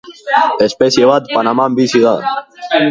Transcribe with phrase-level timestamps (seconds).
[0.67, 2.19] Espezie bat Panaman bizi da.